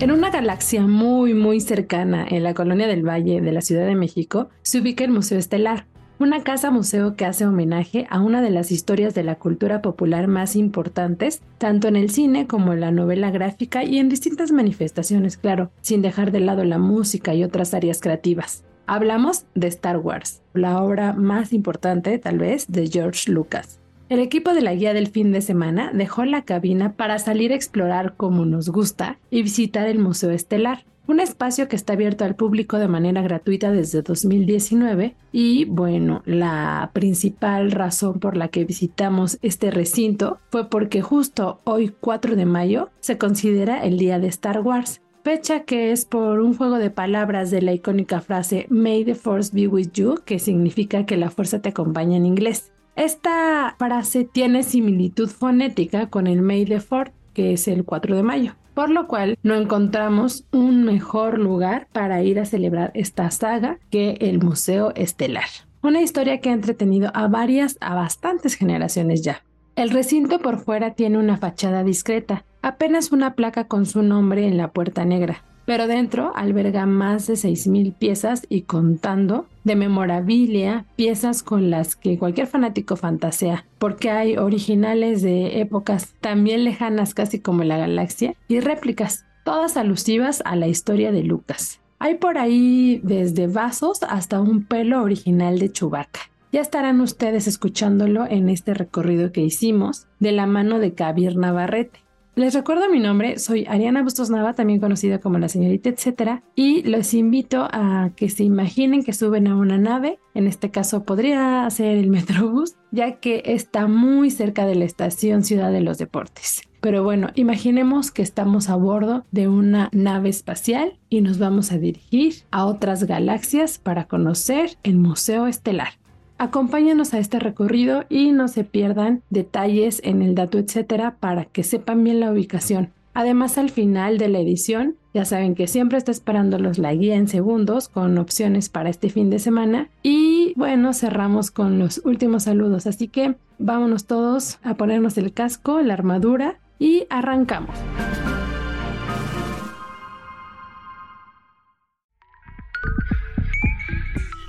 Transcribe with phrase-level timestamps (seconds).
[0.00, 3.96] En una galaxia muy muy cercana en la colonia del Valle de la Ciudad de
[3.96, 5.86] México se ubica el Museo Estelar,
[6.20, 10.28] una casa museo que hace homenaje a una de las historias de la cultura popular
[10.28, 15.36] más importantes, tanto en el cine como en la novela gráfica y en distintas manifestaciones,
[15.36, 18.62] claro, sin dejar de lado la música y otras áreas creativas.
[18.86, 23.80] Hablamos de Star Wars, la obra más importante tal vez de George Lucas.
[24.08, 27.54] El equipo de la guía del fin de semana dejó la cabina para salir a
[27.54, 32.34] explorar como nos gusta y visitar el Museo Estelar, un espacio que está abierto al
[32.34, 39.38] público de manera gratuita desde 2019 y bueno, la principal razón por la que visitamos
[39.42, 44.60] este recinto fue porque justo hoy 4 de mayo se considera el día de Star
[44.60, 49.14] Wars, fecha que es por un juego de palabras de la icónica frase May the
[49.14, 52.72] Force be with you, que significa que la fuerza te acompaña en inglés.
[52.98, 58.24] Esta frase tiene similitud fonética con el May the Fourth, que es el 4 de
[58.24, 63.78] mayo, por lo cual no encontramos un mejor lugar para ir a celebrar esta saga
[63.90, 65.44] que el Museo Estelar.
[65.80, 69.44] Una historia que ha entretenido a varias, a bastantes generaciones ya.
[69.76, 74.56] El recinto por fuera tiene una fachada discreta, apenas una placa con su nombre en
[74.56, 81.44] la puerta negra, pero dentro alberga más de 6.000 piezas y contando de memorabilia, piezas
[81.44, 87.62] con las que cualquier fanático fantasea, porque hay originales de épocas también lejanas casi como
[87.62, 91.80] la galaxia y réplicas, todas alusivas a la historia de Lucas.
[92.00, 96.20] Hay por ahí desde vasos hasta un pelo original de Chewbacca.
[96.50, 102.00] Ya estarán ustedes escuchándolo en este recorrido que hicimos de la mano de Kabir Navarrete.
[102.38, 106.84] Les recuerdo mi nombre, soy Ariana Bustos Nava, también conocida como la señorita etcétera, y
[106.84, 111.68] los invito a que se imaginen que suben a una nave, en este caso podría
[111.68, 116.62] ser el Metrobús, ya que está muy cerca de la estación Ciudad de los Deportes.
[116.80, 121.78] Pero bueno, imaginemos que estamos a bordo de una nave espacial y nos vamos a
[121.78, 125.94] dirigir a otras galaxias para conocer el Museo Estelar.
[126.40, 131.64] Acompáñanos a este recorrido y no se pierdan detalles en el dato, etcétera, para que
[131.64, 132.92] sepan bien la ubicación.
[133.12, 137.26] Además, al final de la edición, ya saben que siempre está esperándolos la guía en
[137.26, 139.88] segundos con opciones para este fin de semana.
[140.04, 142.86] Y bueno, cerramos con los últimos saludos.
[142.86, 147.74] Así que vámonos todos a ponernos el casco, la armadura y arrancamos.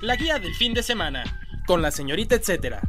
[0.04, 1.24] La guía del fin de semana
[1.70, 2.82] con la señorita etcétera.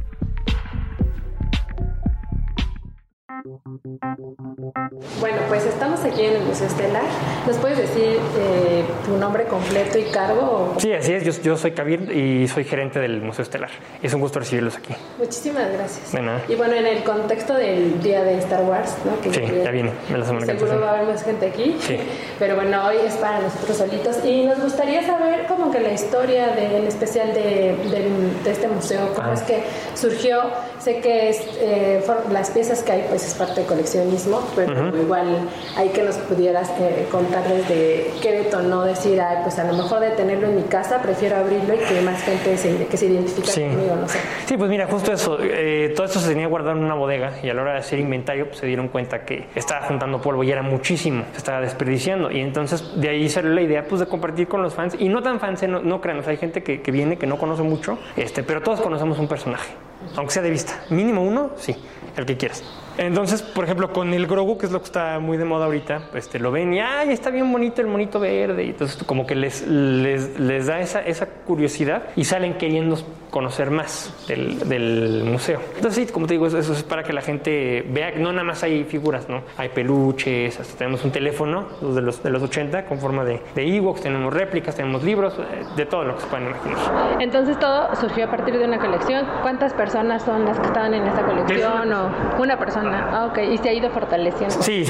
[5.21, 7.03] Bueno, pues estamos aquí en el Museo Estelar.
[7.45, 10.73] ¿Nos puedes decir eh, tu nombre completo y cargo?
[10.79, 11.23] Sí, así es.
[11.23, 13.69] Yo, yo, soy Kabir y soy gerente del Museo Estelar.
[14.01, 14.95] Es un gusto recibirlos aquí.
[15.19, 16.11] Muchísimas gracias.
[16.11, 16.41] De nada.
[16.49, 19.21] Y bueno, en el contexto del día de Star Wars, ¿no?
[19.21, 19.91] Que sí, ya viene.
[20.11, 21.77] La semana seguro va a haber más gente aquí.
[21.81, 21.99] Sí.
[22.39, 24.25] Pero bueno, hoy es para nosotros solitos.
[24.25, 28.09] Y nos gustaría saber como que la historia de, en especial de, de,
[28.43, 29.33] de este museo, cómo ah.
[29.35, 29.61] es que
[29.93, 30.41] surgió.
[30.79, 34.75] Sé que es, eh, las piezas que hay pues es parte de coleccionismo, pero uh
[34.75, 35.10] -huh.
[35.11, 39.73] Igual hay que nos pudieras eh, contar desde qué detonó decir, Ay, pues a lo
[39.73, 43.07] mejor de tenerlo en mi casa prefiero abrirlo y que más gente se, que se
[43.07, 43.61] identifique sí.
[43.61, 44.19] conmigo, no sé.
[44.45, 47.49] Sí, pues mira, justo eso, eh, todo esto se tenía guardado en una bodega y
[47.49, 50.51] a la hora de hacer inventario pues, se dieron cuenta que estaba juntando polvo y
[50.51, 54.47] era muchísimo, se estaba desperdiciando y entonces de ahí salió la idea pues de compartir
[54.47, 56.81] con los fans y no tan fans, no, no crean, o sea, hay gente que,
[56.81, 59.73] que viene que no conoce mucho, este, pero todos conocemos un personaje,
[60.15, 61.75] aunque sea de vista, mínimo uno, sí,
[62.15, 62.63] el que quieras.
[62.97, 66.03] Entonces, por ejemplo, con el Grogu, que es lo que está muy de moda ahorita,
[66.13, 68.63] este, lo ven y ¡ay, está bien bonito el monito verde!
[68.65, 72.97] Y entonces como que les, les, les da esa, esa curiosidad y salen queriendo
[73.29, 75.61] conocer más del, del, museo.
[75.75, 78.31] Entonces, sí, como te digo, eso, eso, es para que la gente vea que no
[78.31, 79.41] nada más hay figuras, ¿no?
[79.57, 83.77] Hay peluches, hasta tenemos un teléfono, de los, de los 80, con forma de, de
[83.77, 85.35] Ewoks, tenemos réplicas, tenemos libros,
[85.75, 87.21] de todo lo que se pueden imaginar.
[87.21, 89.25] Entonces, todo surgió a partir de una colección.
[89.41, 91.93] ¿Cuántas personas son las que estaban en esta colección?
[91.93, 92.80] ¿O una persona?
[92.81, 93.09] Zona.
[93.11, 93.39] Ah, ok.
[93.53, 94.61] Y se ha ido fortaleciendo.
[94.61, 94.85] Sí,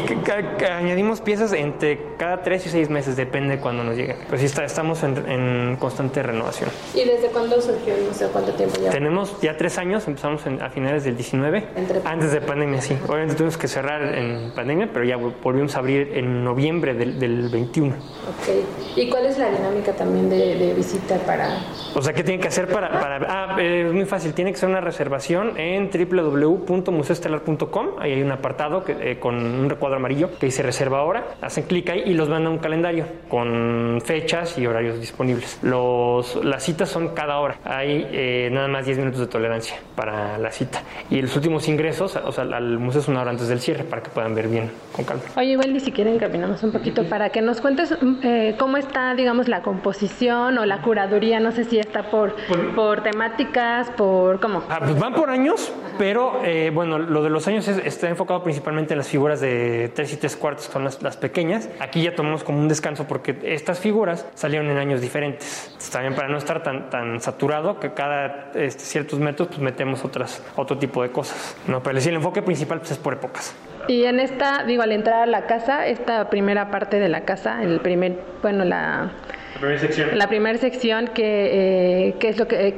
[0.71, 4.17] añadimos piezas entre cada tres y seis meses, depende de cuándo nos lleguen.
[4.29, 6.69] Pues sí, está, estamos en, constante renovación.
[6.93, 8.29] ¿Y desde cuándo surgió el museo?
[8.31, 8.89] ¿Cuánto tiempo ya?
[8.89, 11.67] Tenemos ya tres años, empezamos a finales del 19,
[12.05, 12.97] antes de pandemia, sí.
[13.07, 17.49] Obviamente tuvimos que cerrar en pandemia, pero ya volvimos a abrir en noviembre del, del
[17.49, 17.95] 21.
[17.95, 18.95] Ok.
[18.95, 21.59] ¿Y cuál es la dinámica también de, visita para...?
[21.95, 22.99] O sea, ¿qué tiene que hacer para...?
[22.99, 28.21] para ah, eh, es muy fácil, tiene que ser una reservación en www.museoestelar.com, ahí hay
[28.21, 32.03] un apartado que, eh, con un recuadro amarillo que dice reserva ahora, hacen clic ahí
[32.05, 35.59] y los manda un calendario con fechas y horarios disponibles.
[35.61, 40.37] Los, las citas son cada hora, hay eh, nada más 10 minutos de tolerancia para
[40.37, 40.81] la cita.
[41.09, 44.01] Y los últimos ingresos, o sea, al museo es una hora antes del cierre para
[44.01, 45.23] que puedan ver bien con calma.
[45.35, 49.47] Oye, igual ni siquiera encaminamos un poquito para que nos cuentes mm, cómo está, digamos,
[49.47, 52.35] la composición o la curaduría, no sé si está por,
[52.75, 54.63] por, temáticas, por cómo.
[54.69, 58.93] Ah, pues van por años, pero eh, bueno, lo de los años está enfocado principalmente
[58.93, 61.69] en las figuras de tres y tres cuartos, son las, pequeñas.
[61.79, 65.75] Aquí ya tomamos como un descanso porque estas figuras salieron en años diferentes.
[65.91, 70.41] también para no estar tan, tan saturado que cada este, ciertos metros pues metemos otras,
[70.55, 71.55] otro tipo de cosas.
[71.67, 71.81] ¿no?
[71.83, 73.55] Pero el enfoque principal pues, es por épocas.
[73.87, 77.63] Y en esta, digo, al entrar a la casa, esta primera parte de la casa,
[77.63, 79.11] el primer, bueno, la
[79.61, 80.17] primera sección.
[80.17, 82.75] La primera sección, que, eh, es lo que,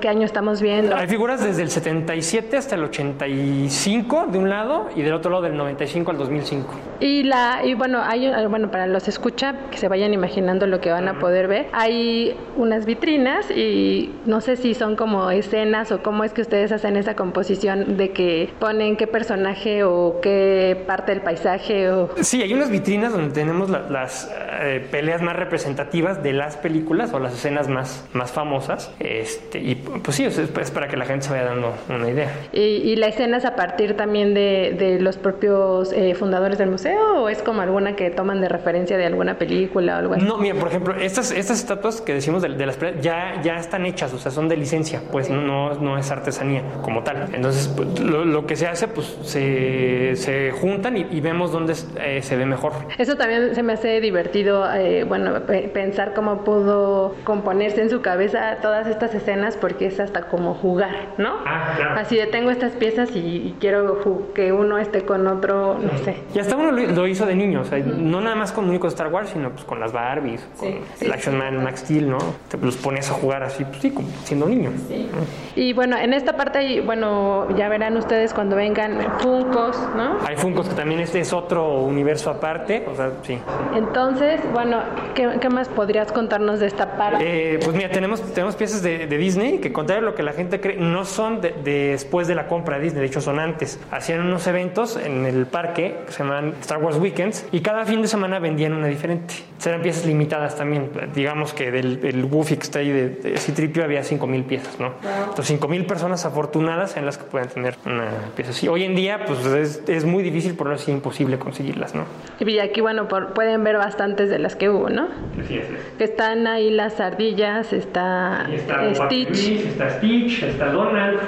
[0.00, 0.94] qué año estamos viendo?
[0.94, 5.42] Hay figuras desde el 77 hasta el 85 de un lado y del otro lado
[5.42, 6.74] del 95 al 2005.
[7.00, 10.90] Y la y bueno, hay bueno, para los escucha que se vayan imaginando lo que
[10.90, 11.66] van a poder ver.
[11.72, 16.72] Hay unas vitrinas y no sé si son como escenas o cómo es que ustedes
[16.72, 22.42] hacen esa composición de que ponen qué personaje o qué parte del paisaje o Sí,
[22.42, 24.30] hay unas vitrinas donde tenemos las
[24.60, 28.92] eh, peleas más representativas de las películas o las escenas más, más famosas.
[28.98, 30.38] Este, y pues sí, es,
[30.70, 32.30] para que la gente se vaya dando una idea.
[32.52, 37.22] ¿Y, la escena es a partir también de, de los propios eh, fundadores del museo
[37.22, 40.24] o es como alguna que toman de referencia de alguna película o algo así?
[40.24, 44.12] No, mira, por ejemplo, estas, estas estatuas que decimos de, las ya, ya están hechas,
[44.12, 47.28] o sea, son de licencia, pues no, no es artesanía como tal.
[47.32, 52.36] Entonces, pues, lo, que se hace, pues se, se juntan y, vemos dónde eh, se
[52.36, 52.72] ve mejor.
[52.98, 55.42] Eso también se me hace divertido, eh, bueno,
[55.72, 61.12] pensar cómo pudo componerse en su cabeza todas estas escenas porque es hasta como jugar,
[61.18, 61.34] ¿no?
[61.44, 62.00] Ah, claro.
[62.00, 66.16] Así de tengo estas piezas y, quiero que uno esté con otro, no sé.
[66.34, 69.08] Y hasta uno lo, hizo de niño, o sea, no nada más con único Star
[69.08, 70.68] Wars, sino pues con las Barbies, con
[71.00, 72.18] el Action Man Max Steel, ¿no?
[72.48, 74.70] Te los pones a jugar así, pues sí, como siendo niño.
[74.88, 75.08] Sí.
[75.54, 80.16] Y bueno, en esta parte, bueno, ya verán ustedes cuando vengan Funcos, ¿no?
[80.26, 83.38] Hay Funcos que también este es otro universo aparte, o sea, sí.
[83.74, 84.78] Entonces, bueno,
[85.14, 85.68] ¿qué, qué más
[86.12, 87.54] contarnos de esta parte?
[87.54, 90.60] Eh, pues mira, tenemos, tenemos piezas de, Disney que, contrario a lo que la gente
[90.60, 93.80] cree, no son después de la compra de Disney, de hecho son antes.
[93.90, 98.02] Hacían unos eventos en el parque que se llaman Star Wars Weekends y cada fin
[98.02, 99.34] de semana vendían una diferente.
[99.58, 100.90] Serán piezas limitadas también.
[101.14, 104.92] Digamos que del el Goofy que está ahí de, de Citripio había 5.000 piezas, ¿no?
[105.28, 108.68] Entonces 5.000 personas afortunadas en las que pueden tener una pieza así.
[108.68, 112.04] Hoy en día, pues es, es muy difícil, por no decir imposible conseguirlas, ¿no?
[112.38, 115.08] Y aquí, bueno, pueden ver bastantes de las que hubo, ¿no?
[115.46, 118.46] Sí, es que están ahí las ardillas, está,
[118.94, 119.66] Stitch.
[119.66, 121.20] está Stitch, está Donald.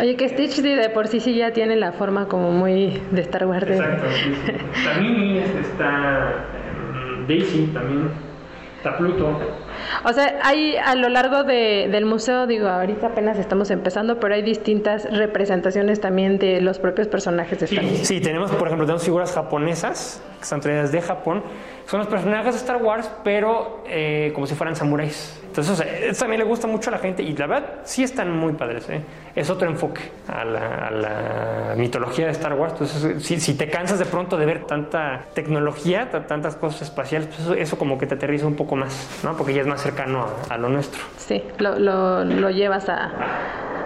[0.00, 3.46] Oye, que Stitch de por sí sí ya tiene la forma como muy de Star
[3.46, 3.68] Wars.
[3.68, 8.10] Exacto, está Minnie, está em, Daisy también,
[8.78, 9.38] está Pluto.
[10.04, 14.34] O sea, hay a lo largo de, del museo, digo, ahorita apenas estamos empezando, pero
[14.34, 18.06] hay distintas representaciones también de los propios personajes de Star Wars.
[18.06, 21.42] Sí, tenemos, por ejemplo, tenemos figuras japonesas que están traídas de Japón.
[21.86, 25.38] Son los personajes de Star Wars, pero eh, como si fueran samuráis.
[25.52, 28.54] Entonces, eso también le gusta mucho a la gente y la verdad sí están muy
[28.54, 28.88] padres.
[28.88, 29.02] ¿eh?
[29.34, 32.72] Es otro enfoque a la, mitología de Star Wars.
[32.72, 37.76] Entonces, si, te cansas de pronto de ver tanta tecnología, tantas cosas espaciales, pues eso,
[37.76, 39.36] como que te aterriza un poco más, ¿no?
[39.36, 41.00] Porque ya es más cercano a, lo nuestro.
[41.16, 43.10] Sí, lo, lo, lo llevas a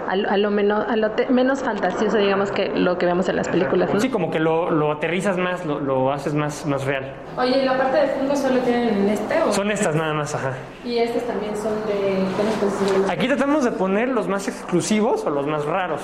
[0.07, 3.89] a, lo, menos, a lo menos fantasioso, digamos, que lo que vemos en las películas.
[3.99, 7.13] Sí, como que lo, lo aterrizas más, lo, lo, haces más, más real.
[7.37, 9.41] Oye, ¿y la parte de fungos solo tienen en este?
[9.43, 9.51] ¿o?
[9.51, 10.53] Son estas nada más, ajá.
[10.85, 15.65] ¿Y estas también son de Aquí tratamos de poner los más exclusivos o los más
[15.65, 16.01] raros.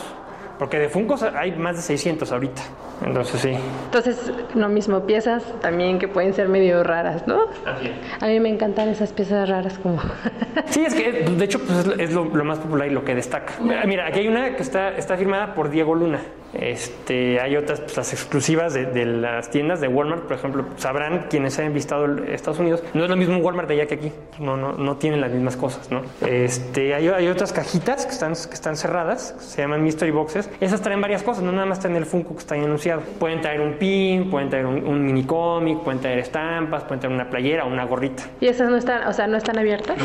[0.60, 2.62] Porque de Funcos hay más de 600 ahorita.
[3.06, 3.54] Entonces sí.
[3.86, 7.48] Entonces, lo mismo, piezas también que pueden ser medio raras, ¿no?
[7.66, 7.92] Así
[8.22, 10.00] A mí me encantan esas piezas raras como...
[10.68, 13.54] sí, es que de hecho pues, es lo, más popular y lo que destaca.
[13.86, 16.22] Mira, aquí hay una que está, está firmada por Diego Luna.
[16.54, 21.26] Este, hay otras, pues, las exclusivas de, de las tiendas de Walmart, por ejemplo, sabrán
[21.30, 24.56] quienes hayan visitado Estados Unidos, no es lo mismo Walmart de allá que aquí, no,
[24.56, 26.02] no, no tienen las mismas cosas, ¿no?
[26.22, 30.82] Este, hay, hay otras cajitas que están, que están cerradas, se llaman mystery boxes, esas
[30.82, 33.62] traen varias cosas, no nada más traen el Funko que está ahí anunciado, pueden traer
[33.62, 37.66] un pin, pueden traer un, un mini cómic, pueden traer estampas, pueden traer una playera
[37.66, 38.24] o una gorrita.
[38.40, 39.98] Y esas no están, o sea, no están abiertas.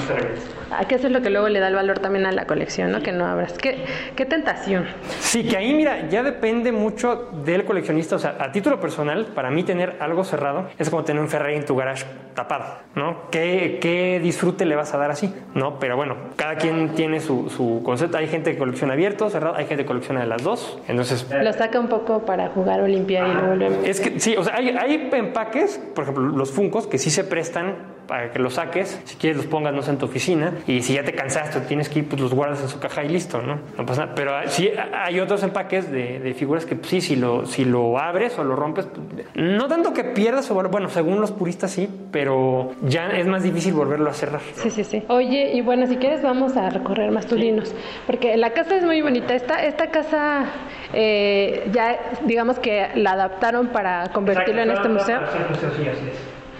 [0.76, 2.92] ¿A qué eso es lo que luego le da el valor también a la colección,
[2.92, 3.00] ¿no?
[3.02, 3.54] Que no abras.
[3.54, 3.84] Qué,
[4.16, 4.86] qué tentación.
[5.20, 8.16] Sí, que ahí mira, ya depende mucho del coleccionista.
[8.16, 11.56] O sea, a título personal, para mí tener algo cerrado es como tener un Ferrari
[11.56, 12.04] en tu garage
[12.34, 12.64] tapado,
[12.94, 13.30] ¿no?
[13.30, 15.32] ¿Qué, qué disfrute le vas a dar así?
[15.54, 15.78] ¿No?
[15.78, 18.18] Pero bueno, cada quien tiene su, su concepto.
[18.18, 20.78] Hay gente que colecciona abierto, cerrado, hay gente que colecciona las dos.
[20.86, 23.90] Entonces, Lo saca un poco para jugar o limpiar y lo vuelve.
[23.90, 27.24] es que sí, o sea, hay, hay empaques, por ejemplo, los Funcos, que sí se
[27.24, 30.82] prestan para que los saques, si quieres los pongas, no sé, en tu oficina, y
[30.82, 33.08] si ya te cansaste o tienes que ir, pues los guardas en su caja y
[33.08, 33.60] listo, ¿no?
[33.76, 34.14] No pasa nada.
[34.16, 37.98] Pero sí hay otros empaques de, de figuras que pues, sí, si lo, si lo
[37.98, 41.88] abres o lo rompes, pues, no tanto que pierdas, o bueno, según los puristas sí,
[42.10, 44.40] pero ya es más difícil volverlo a cerrar.
[44.54, 45.04] Sí, sí, sí.
[45.08, 47.74] Oye, y bueno, si quieres vamos a recorrer más tulinos,
[48.06, 49.34] porque la casa es muy bonita.
[49.34, 50.46] Esta, esta casa
[50.94, 55.20] eh, ya, digamos que la adaptaron para convertirlo en este museo.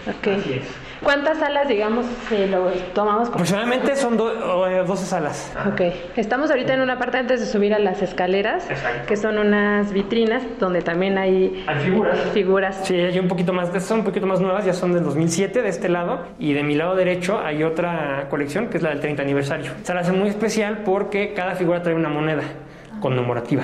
[0.07, 0.27] Ok.
[0.27, 0.88] Así es.
[1.03, 3.35] ¿Cuántas salas, digamos, si lo tomamos como...
[3.35, 5.53] Aproximadamente son do- eh, 12 salas.
[5.71, 5.81] Ok,
[6.17, 9.07] estamos ahorita en una parte antes de subir a las escaleras, Exacto.
[9.07, 12.19] que son unas vitrinas donde también hay Hay figuras.
[12.33, 12.79] figuras.
[12.83, 15.61] Sí, hay un poquito más, estas son un poquito más nuevas, ya son del 2007
[15.61, 18.99] de este lado y de mi lado derecho hay otra colección que es la del
[18.99, 19.71] 30 aniversario.
[19.83, 22.41] Se la hace muy especial porque cada figura trae una moneda
[22.99, 23.63] conmemorativa.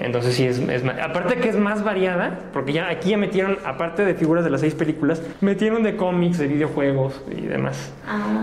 [0.00, 4.04] Entonces sí es, es aparte que es más variada, porque ya aquí ya metieron aparte
[4.04, 7.92] de figuras de las seis películas, metieron de cómics, de videojuegos y demás.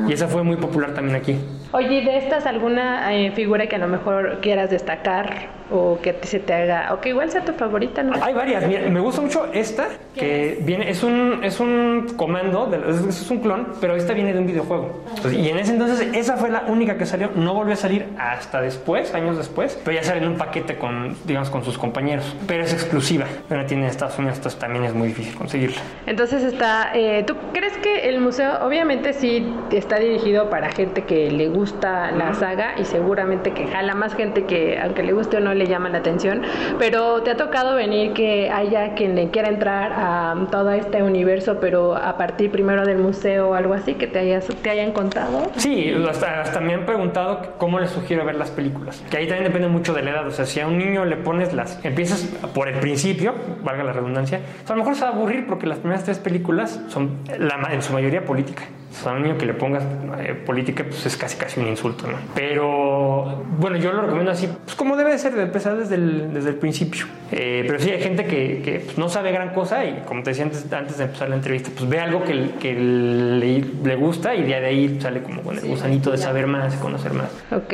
[0.08, 1.38] Y esa fue muy popular también aquí.
[1.74, 6.14] Oye, ¿y de estas alguna eh, figura que a lo mejor quieras destacar o que
[6.24, 8.22] se te haga, o que igual sea tu favorita, no?
[8.22, 12.90] Hay varias, mira, me gusta mucho esta, que viene, es un, es un comando, de-
[12.90, 15.02] es, es un clon, pero esta viene de un videojuego.
[15.16, 18.06] Entonces, y en ese entonces esa fue la única que salió, no volvió a salir
[18.20, 22.36] hasta después, años después, pero ya sale en un paquete con, digamos, con sus compañeros.
[22.48, 25.78] Pero es exclusiva, pero tiene en Estados Unidos, entonces también es muy difícil conseguirla.
[26.06, 31.32] Entonces está, eh, ¿tú crees que el museo obviamente sí está dirigido para gente que
[31.32, 35.40] le gusta la saga y seguramente que jala más gente que aunque le guste o
[35.40, 36.42] no le llama la atención,
[36.80, 41.60] pero te ha tocado venir que haya quien le quiera entrar a todo este universo,
[41.60, 45.52] pero a partir primero del museo o algo así que te, hayas, te hayan contado?
[45.56, 49.04] Sí, hasta, hasta me han preguntado cómo les sugiero ver las películas.
[49.10, 50.28] Que ahí también depende mucho de la edad.
[50.28, 51.84] O sea, si a un niño le pones las.
[51.86, 55.14] Empiezas por el principio, valga la redundancia, o sea, a lo mejor se va a
[55.14, 58.64] aburrir porque las primeras tres películas son la en su mayoría política.
[58.92, 59.84] O sea, a un niño que le pongas
[60.20, 62.18] eh, política, pues es casi casi un insulto, ¿no?
[62.36, 66.34] Pero bueno, yo lo recomiendo así, pues como debe de ser, de empezar desde el,
[66.34, 67.06] desde el principio.
[67.32, 70.32] Eh, pero sí, hay gente que, que, pues, no sabe gran cosa y como te
[70.32, 74.36] decía antes, antes de empezar la entrevista, pues ve algo que, que le, le gusta
[74.36, 77.30] y de ahí sale como con el gusanito de saber más, conocer más.
[77.52, 77.74] Ok.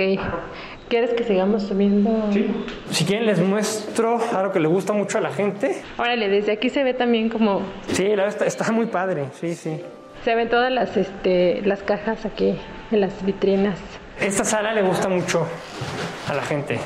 [0.90, 2.30] ¿Quieres que sigamos subiendo?
[2.92, 5.82] Si quieren les muestro algo que le gusta mucho a la gente.
[5.98, 9.54] Órale, desde aquí se ve también como Sí, la verdad está, está muy padre, sí,
[9.54, 9.82] sí.
[10.28, 12.60] Se ven todas las este las cajas aquí
[12.92, 13.80] en las vitrinas.
[14.20, 15.48] Esta sala le gusta mucho
[16.28, 16.82] a la gente.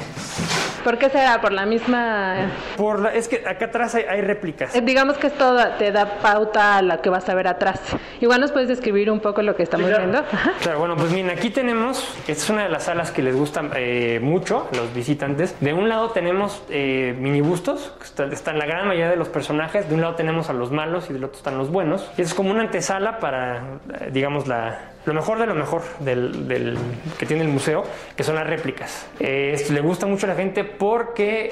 [0.83, 1.39] ¿Por qué será?
[1.41, 2.35] Por la misma
[2.77, 4.75] Por la, es que acá atrás hay, hay réplicas.
[4.75, 7.79] Eh, Digamos que esto te da pauta a lo que vas a ver atrás.
[8.19, 10.19] Igual nos puedes describir un poco lo que estamos viendo.
[10.19, 10.51] Ajá.
[10.61, 13.63] Claro, bueno, pues miren, aquí tenemos, esta es una de las salas que les gusta
[13.75, 15.55] eh, mucho a los visitantes.
[15.59, 19.29] De un lado tenemos eh, mini bustos, que está- están la gran mayoría de los
[19.29, 19.87] personajes.
[19.89, 22.09] De un lado tenemos a los malos y del otro están los buenos.
[22.17, 23.57] Y es como una antesala para,
[23.99, 26.77] eh, digamos, la, lo mejor de lo mejor del, del-
[27.17, 27.83] que tiene el museo,
[28.15, 29.07] que son las réplicas.
[29.19, 31.51] Eh, esto le gusta mucho a la gente porque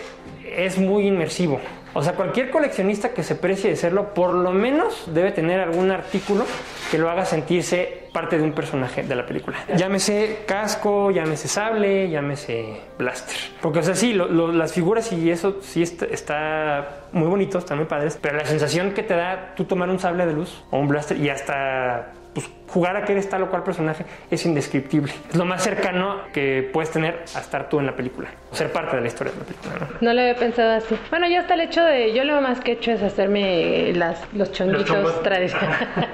[0.56, 1.60] es muy inmersivo.
[1.96, 5.90] O sea, cualquier coleccionista que se precie de serlo, por lo menos debe tener algún
[5.90, 6.46] artículo
[6.92, 9.58] que lo haga sentirse parte de un personaje de la película.
[9.76, 13.36] Llámese casco, llámese sable, llámese blaster.
[13.60, 17.58] Porque, o sea, sí, lo- lo- las figuras y eso sí está, está muy bonito,
[17.58, 20.64] están muy padres, pero la sensación que te da tú tomar un sable de luz
[20.70, 24.46] o un blaster y hasta pues, jugar a que eres tal o cual personaje es
[24.46, 25.12] indescriptible.
[25.30, 28.72] Es lo más cercano que puedes tener a estar tú en la película, o ser
[28.72, 29.74] parte de la historia de la película.
[29.80, 29.98] ¿no?
[30.02, 30.96] No lo había pensado así.
[31.10, 32.14] Bueno, ya está el hecho de.
[32.14, 35.88] Yo lo más que he hecho es hacerme las, los chonguitos tradicionales.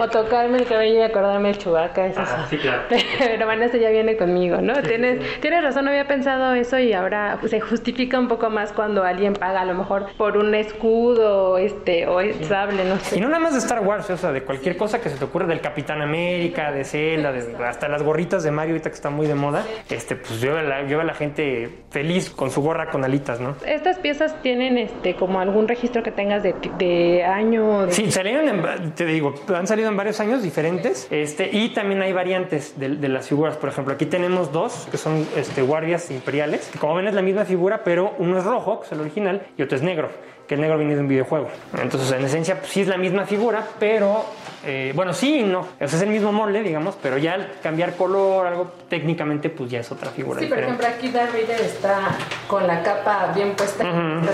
[0.00, 2.06] O tocarme el cabello y acordarme del chubaca.
[2.06, 2.56] Eso sí.
[2.58, 2.82] claro.
[3.18, 4.74] Pero bueno, eso ya viene conmigo, ¿no?
[4.82, 8.72] tienes, tienes razón, no había pensado eso y ahora pues, se justifica un poco más
[8.72, 12.98] cuando alguien paga a lo mejor por un escudo este o el sable, no Y
[13.00, 13.20] sé.
[13.20, 15.46] no nada más de Star Wars, o sea, de cualquier cosa que se te ocurra.
[15.48, 19.26] Del Capitán América, de Zelda, de- hasta las gorritas de Mario ahorita que está muy
[19.26, 22.50] de moda, este, pues yo veo a la, yo veo a la gente feliz con
[22.50, 23.56] su gorra con alitas, ¿no?
[23.66, 27.86] Estas piezas tienen este como algún registro que tengas de, de año.
[27.86, 32.02] de- Sí, salieron, en, te digo, han salido en varios años diferentes, este, y también
[32.02, 33.56] hay variantes de, de las figuras.
[33.56, 37.22] Por ejemplo, aquí tenemos dos que son este, guardias imperiales, que como ven es la
[37.22, 40.08] misma figura, pero uno es rojo, que es el original, y otro es negro,
[40.48, 41.48] que el negro viene de un videojuego.
[41.80, 44.24] Entonces, en esencia, pues, sí es la misma figura, pero,
[44.64, 45.60] eh, bueno, sí y no.
[45.60, 49.70] O sea, es el mismo molde, digamos, pero ya al cambiar color, algo técnicamente, pues
[49.70, 52.16] ya es otra figura Sí, por ejemplo, aquí Darth Vader está
[52.48, 53.84] con la capa bien puesta.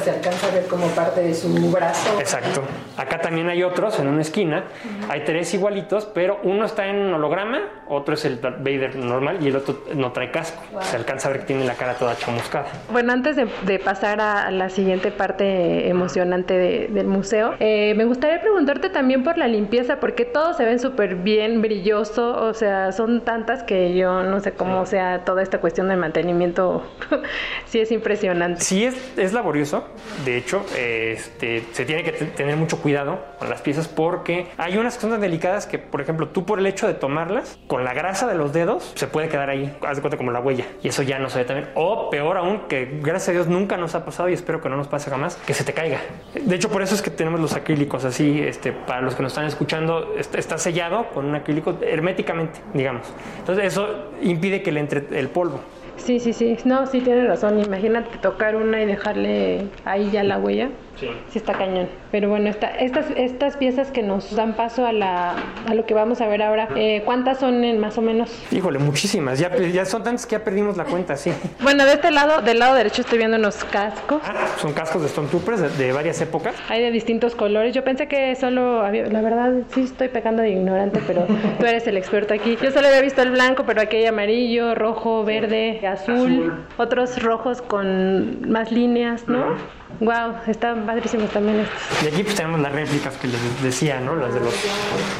[0.02, 2.18] Se alcanza a ver como parte de su brazo.
[2.20, 2.62] Exacto.
[2.96, 4.64] Acá también hay otros en una esquina.
[5.08, 9.48] Hay tres igualitos, pero uno está en holograma, otro es el Darth Vader normal y
[9.48, 10.62] el otro no trae casco.
[10.80, 12.66] Se alcanza a ver que tiene la cara toda chamuscada.
[12.92, 18.04] Bueno, antes de, de pasar a la siguiente parte emocionante de- del museo, eh, me
[18.04, 22.92] gustaría preguntarte también por la limpieza, porque todos se ven súper bien, brilloso, o sea,
[22.92, 26.82] son tantas que yo no sé cómo sea toda esta cuestión del mantenimiento,
[27.66, 28.60] sí es impresionante.
[28.60, 29.84] Sí es, es laborioso,
[30.24, 34.76] de hecho, este, se tiene que te- tener mucho cuidado con las piezas porque hay
[34.76, 37.84] unas que son tan delicadas que, por ejemplo, tú por el hecho de tomarlas, con
[37.84, 40.64] la grasa de los dedos, se puede quedar ahí, haz de cuenta como la huella,
[40.82, 41.68] y eso ya no se ve también.
[41.74, 44.76] O peor aún, que gracias a Dios nunca nos ha pasado y espero que no
[44.76, 45.93] nos pase jamás, que se te caiga.
[46.34, 49.32] De hecho, por eso es que tenemos los acrílicos así, este, para los que nos
[49.32, 53.06] están escuchando, está, sellado con un acrílico herméticamente, digamos.
[53.38, 55.60] Entonces eso impide que le entre el polvo.
[55.96, 60.38] Sí, sí, sí, no, sí tienes razón, imagínate tocar una y dejarle ahí ya la
[60.38, 60.70] huella.
[60.98, 61.08] Sí.
[61.30, 61.88] Sí está cañón.
[62.12, 65.34] Pero bueno, esta- estas, estas piezas que nos dan paso a, la,
[65.68, 68.30] a lo que vamos a ver ahora, eh, ¿cuántas son en más o menos?
[68.52, 69.38] Híjole, muchísimas.
[69.38, 71.32] Ya, ya son tantas que ya perdimos la cuenta, sí.
[71.62, 74.22] Bueno, de este lado, del lado derecho estoy viendo unos cascos.
[74.24, 76.54] Ah, son cascos de Stormtroopers de, de varias épocas.
[76.68, 77.74] Hay de distintos colores.
[77.74, 81.26] Yo pensé que solo había, la verdad, sí estoy pecando de ignorante, pero
[81.58, 82.56] tú eres el experto aquí.
[82.62, 87.62] Yo solo había visto el blanco, pero aquí hay amarillo, rojo, verde, azul, otros rojos
[87.62, 89.56] con más líneas, ¿no?
[90.00, 92.02] Wow, están padrísimos también estos.
[92.02, 94.16] Y aquí pues tenemos las réplicas que les decía, ¿no?
[94.16, 94.54] Las de los,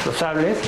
[0.06, 0.58] los sables.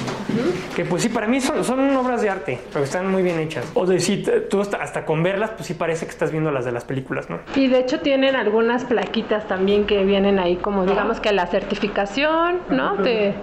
[0.75, 3.65] Que pues sí, para mí son, son obras de arte, pero están muy bien hechas.
[3.75, 6.65] O de sí, tú hasta, hasta con verlas, pues sí parece que estás viendo las
[6.65, 7.41] de las películas, ¿no?
[7.55, 12.61] Y de hecho tienen algunas plaquitas también que vienen ahí como digamos que la certificación,
[12.71, 12.97] ¿no?
[12.97, 13.35] De,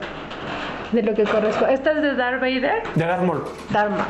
[0.93, 1.73] de lo que corresponde.
[1.73, 3.43] Esta es de Darth Vader, De Darth Maul.
[3.71, 4.07] Dharma.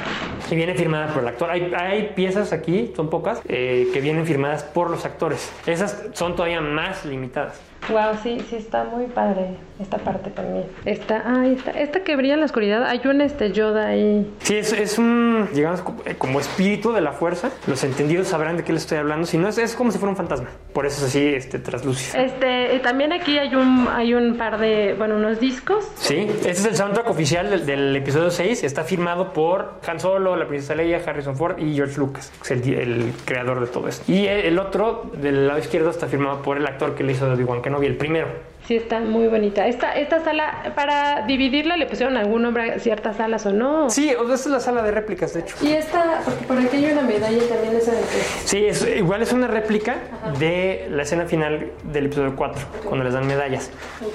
[0.52, 1.50] Y viene firmada por el actor.
[1.50, 5.52] Hay, hay piezas aquí, son pocas, eh, que vienen firmadas por los actores.
[5.66, 7.60] Esas son todavía más limitadas.
[7.90, 10.66] Wow, sí, sí está muy padre esta parte también.
[10.86, 14.32] Esta, ah, esta, esta que brilla en la oscuridad, hay un este Yoda ahí.
[14.40, 17.52] Sí, es, es un, digamos, eh, como espíritu de la fuerza.
[17.68, 19.26] Los entendidos sabrán de qué les estoy hablando.
[19.26, 20.48] Si no, es, es como si fuera un fantasma.
[20.74, 22.24] Por eso es así, este, translúcido.
[22.24, 25.86] Este, y también aquí hay un, hay un par de, bueno, unos discos.
[25.96, 28.64] Sí, este es el soundtrack oficial del, del episodio 6.
[28.64, 32.62] Está firmado por Han Solo, la princesa Leia, Harrison Ford y George Lucas, que es
[32.62, 34.10] el, el creador de todo esto.
[34.12, 37.34] Y el otro, del lado izquierdo, está firmado por el actor que le hizo de
[37.34, 38.54] Obi-Wan Kenobi, el primero.
[38.68, 39.68] Sí, está muy bonita.
[39.68, 43.90] Esta, esta sala, para dividirla, le pusieron algún nombre a ciertas salas o no.
[43.90, 45.58] Sí, esta es la sala de réplicas, de hecho.
[45.62, 48.00] Y esta, porque por aquí hay una medalla también esa de.
[48.46, 49.98] Sí, es, igual es una réplica
[50.40, 53.70] de la escena final del episodio 4, cuando les dan medallas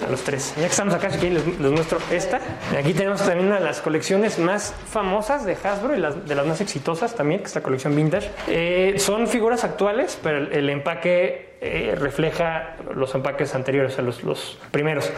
[0.07, 0.55] a los tres.
[0.57, 2.41] Ya que estamos acá, si quieren, les, les muestro esta.
[2.73, 6.35] Y aquí tenemos también una de las colecciones más famosas de Hasbro y las, de
[6.35, 8.31] las más exitosas también, que es la colección Vintage.
[8.47, 14.23] Eh, son figuras actuales, pero el, el empaque eh, refleja los empaques anteriores, a los,
[14.23, 15.11] los primeros.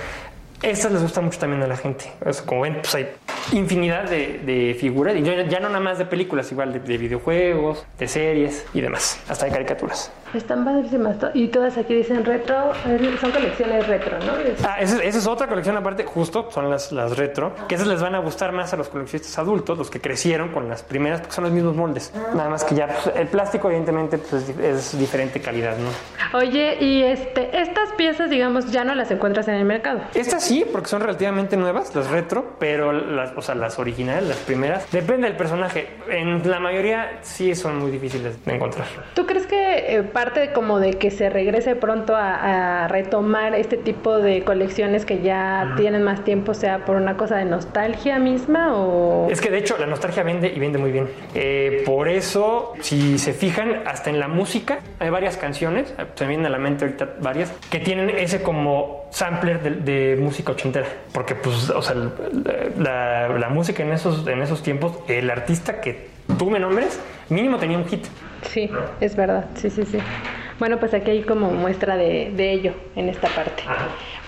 [0.62, 2.12] Estas les gustan mucho también a la gente.
[2.24, 3.08] O sea, como ven, pues hay
[3.52, 5.16] infinidad de, figuras.
[5.16, 8.80] Y ya ya no nada más de películas, igual de, de videojuegos, de series y
[8.80, 9.22] demás.
[9.28, 10.12] Hasta de caricaturas.
[10.34, 11.16] Están padrísimas.
[11.34, 14.36] Y todas aquí dicen retro, eh, son colecciones retro, ¿no?
[14.38, 17.86] Es- Ah, esa, esa es otra colección aparte, justo, son las, las retro, que esas
[17.86, 21.20] les van a gustar más a los coleccionistas adultos, los que crecieron con las primeras,
[21.20, 22.12] porque son los mismos moldes.
[22.34, 26.38] Nada más que ya pues, el plástico evidentemente pues, es, es diferente calidad, ¿no?
[26.38, 30.00] Oye, y este, estas piezas, digamos, ya no las encuentras en el mercado.
[30.14, 34.38] Estas sí, porque son relativamente nuevas, las retro, pero las, o sea, las originales, las
[34.38, 35.88] primeras, depende del personaje.
[36.08, 38.86] En la mayoría sí son muy difíciles de encontrar.
[39.14, 43.78] ¿Tú crees que eh, parte como de que se regrese pronto a, a retomar este
[43.78, 48.74] tipo de colecciones que ya tienen más tiempo, sea por una cosa de nostalgia misma
[48.76, 49.28] o...
[49.30, 51.08] Es que de hecho la nostalgia vende y vende muy bien.
[51.34, 56.24] Eh, por eso, si se fijan, hasta en la música hay varias canciones, eh, se
[56.24, 60.52] me vienen a la mente ahorita varias, que tienen ese como sampler de, de música
[60.52, 60.86] ochentera.
[61.14, 62.10] Porque pues, o sea, la,
[62.78, 67.56] la- la música en esos, en esos tiempos, el artista que tú me nombres, mínimo
[67.56, 68.04] tenía un hit.
[68.42, 69.98] Sí, es verdad, sí, sí, sí.
[70.58, 73.62] Bueno, pues aquí hay como muestra de, de ello en esta parte.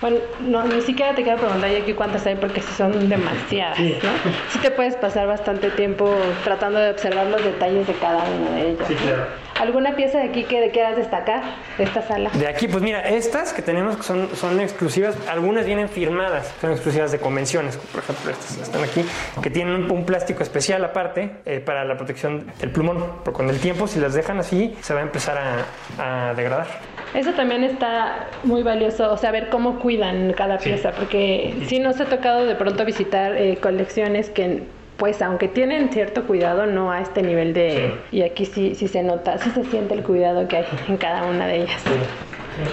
[0.01, 3.79] Bueno, no, ni siquiera te quiero preguntar ya aquí cuántas hay porque sí son demasiadas,
[4.03, 4.21] ¿no?
[4.47, 8.69] Sí te puedes pasar bastante tiempo tratando de observar los detalles de cada una de
[8.71, 8.87] ellas.
[8.87, 9.23] Sí, claro.
[9.63, 11.41] ¿Alguna pieza de aquí que quieras destacar
[11.77, 12.29] de esta sala?
[12.33, 17.13] De aquí, pues mira, estas que tenemos son, son exclusivas, algunas vienen firmadas, son exclusivas
[17.13, 19.05] de convenciones, por ejemplo estas están aquí,
[19.41, 23.49] que tienen un, un plástico especial aparte eh, para la protección del plumón, porque con
[23.49, 26.67] el tiempo si las dejan así se va a empezar a, a degradar.
[27.13, 32.01] Eso también está muy valioso, o sea, ver cómo cuidan cada pieza, porque sí nos
[32.01, 34.63] ha tocado de pronto visitar eh, colecciones que,
[34.97, 37.93] pues, aunque tienen cierto cuidado, no a este nivel de...
[38.11, 41.25] Y aquí sí, sí se nota, sí se siente el cuidado que hay en cada
[41.25, 41.81] una de ellas.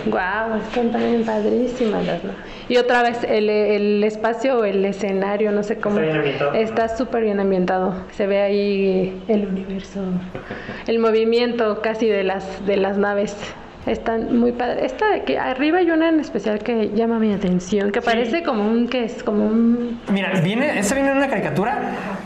[0.06, 2.32] Guau, están también padrísimas las, ¿no?
[2.68, 5.98] Y otra vez, el, el espacio o el escenario, no sé cómo.
[5.98, 6.54] Está bien ambientado.
[6.54, 7.94] Está súper bien ambientado.
[8.12, 10.00] Se ve ahí el universo,
[10.86, 13.34] el movimiento casi de las, de las naves.
[13.86, 14.92] Están muy padres.
[14.92, 18.68] Esta de aquí, arriba hay una en especial que llama mi atención, que parece como
[18.70, 20.00] un, que es como un...
[20.12, 21.78] Mira, viene, esta viene en una caricatura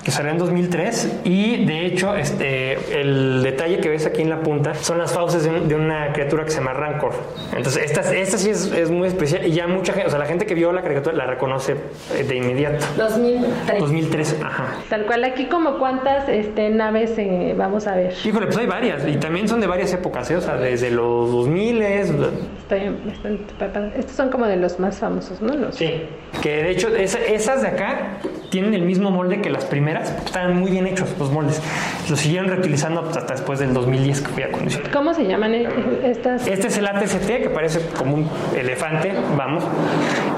[0.03, 4.41] que salió en 2003 y de hecho este, el detalle que ves aquí en la
[4.41, 7.13] punta son las fauces de, un- de una criatura que se llama Rancor.
[7.57, 10.27] Entonces esta, esta sí es, es muy especial y ya mucha gente, o sea, la
[10.27, 11.77] gente que vio la caricatura la reconoce
[12.17, 12.85] eh, de inmediato.
[12.97, 13.79] 2003.
[13.81, 14.67] 2003, ajá.
[14.91, 18.13] Tal cual, aquí como cuántas este, naves eh, vamos a ver.
[18.25, 20.37] Híjole, pues hay varias y también son de varias épocas, ¿eh?
[20.37, 23.93] o sea, desde los 2000 Estoy- están súper padres.
[23.97, 25.55] Estos son como de los más famosos, ¿no?
[25.55, 26.03] Los, Sí,
[26.43, 28.19] que de hecho esa- esas de acá
[28.51, 31.61] tienen el mismo molde que las primeras, porque estaban muy bien hechos los moldes.
[32.09, 34.83] Los siguieron reutilizando hasta después del 2010 que fui a condición.
[34.93, 35.69] ¿Cómo se llaman eh,
[36.05, 36.47] estas?
[36.47, 39.65] Este es el ATST, que parece como un elefante, vamos.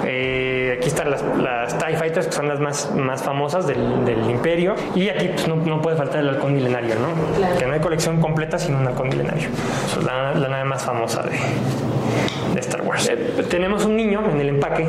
[0.04, 4.30] Eh, aquí están las, las TIE Fighters, que son las más, más famosas del, del
[4.30, 4.74] imperio.
[4.94, 7.08] Y aquí pues, no, no puede faltar el halcón milenario, ¿no?
[7.36, 7.56] Claro.
[7.58, 9.48] Que no hay colección completa sin un halcón milenario.
[9.86, 11.32] Es la, la nave más famosa de,
[12.54, 13.08] de Star Wars.
[13.08, 13.16] Eh,
[13.50, 14.86] tenemos un niño en el empaque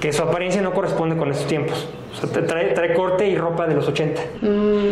[0.00, 1.88] que su apariencia no corresponde con estos tiempos.
[2.12, 4.20] O sea, te- trae, trae corte y ropa de los 80.
[4.40, 4.88] Mm,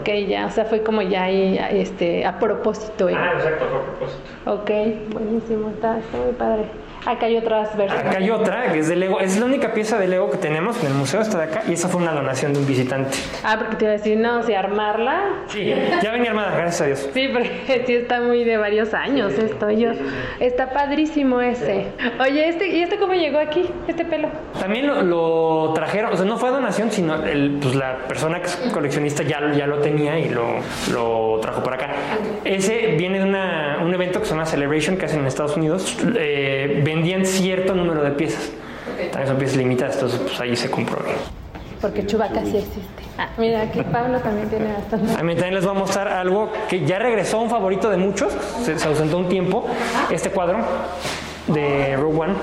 [0.00, 3.08] ok, ya, o sea, fue como ya ahí, este, a propósito.
[3.08, 3.12] eh.
[3.14, 4.20] exacto, por propósito.
[4.46, 4.70] Ok,
[5.14, 6.64] buenísimo, está, está muy padre.
[7.06, 8.06] Acá hay otras versiones.
[8.06, 9.20] Acá hay otra que es de Lego.
[9.20, 11.62] Es la única pieza de Lego que tenemos en el museo, está de acá.
[11.68, 13.16] Y esa fue una donación de un visitante.
[13.44, 15.20] Ah, porque te iba a decir, no, si armarla.
[15.48, 17.10] Sí, ya venía armada, gracias a Dios.
[17.12, 19.70] Sí, porque sí está muy de varios años esto.
[19.70, 19.90] Yo,
[20.40, 21.86] está padrísimo ese.
[22.20, 23.68] Oye, este, ¿y este cómo llegó aquí?
[23.88, 24.28] Este pelo.
[24.58, 28.46] También lo, lo trajeron, o sea, no fue donación, sino el, pues, la persona que
[28.46, 30.44] es coleccionista ya, lo- ya lo tenía y lo,
[30.92, 31.90] lo trajo para acá.
[32.44, 35.96] Ese viene de una- un evento que se llama Celebration que hacen en Estados Unidos.
[36.16, 38.50] Eh, vendían cierto número de piezas.
[39.10, 40.98] También son piezas limitadas, entonces pues ahí se compró.
[41.80, 43.02] Porque Chubaca sí existe.
[43.18, 45.12] Ah, mira, aquí Pablo también tiene bastante.
[45.20, 48.32] A mí también les voy a mostrar algo que ya regresó un favorito de muchos,
[48.64, 49.66] se, se ausentó un tiempo,
[50.10, 50.58] este cuadro
[51.46, 52.34] de Rogue One.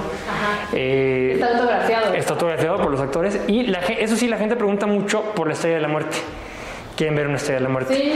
[0.74, 2.14] Eh, Está autografiado.
[2.14, 5.54] Está autografiado por los actores y la, eso sí, la gente pregunta mucho por la
[5.54, 6.18] Estrella de la Muerte.
[6.96, 7.96] Quieren ver una Estrella de la Muerte.
[7.96, 8.14] Sí.